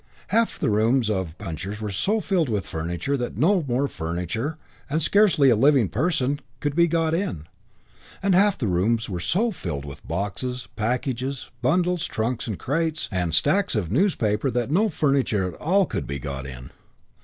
Half 0.29 0.57
the 0.57 0.71
rooms 0.71 1.11
of 1.11 1.37
Puncher's 1.37 1.79
were 1.79 1.91
so 1.91 2.19
filled 2.21 2.49
with 2.49 2.65
furniture 2.65 3.15
that 3.17 3.37
no 3.37 3.63
more 3.67 3.87
furniture, 3.87 4.57
and 4.89 4.99
scarcely 4.99 5.51
a 5.51 5.55
living 5.55 5.89
person, 5.89 6.39
could 6.59 6.75
be 6.75 6.87
got 6.87 7.13
in; 7.13 7.45
and 8.23 8.33
half 8.33 8.57
the 8.57 8.65
rooms 8.65 9.09
were 9.09 9.19
so 9.19 9.51
filled 9.51 9.85
with 9.85 10.07
boxes, 10.07 10.67
packages, 10.75 11.51
bundles, 11.61 12.07
trunks, 12.07 12.49
crates, 12.57 13.09
and 13.11 13.35
stacks 13.35 13.75
of 13.75 13.91
newspapers 13.91 14.53
that 14.53 14.71
no 14.71 14.89
furniture 14.89 15.47
at 15.47 15.53
all 15.61 15.85
could 15.85 16.07
be 16.07 16.17
got 16.17 16.47
in. 16.47 16.71